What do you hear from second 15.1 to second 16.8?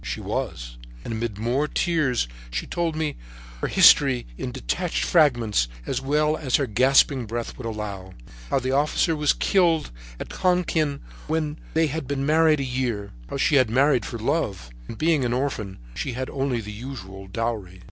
an orphan, she had only the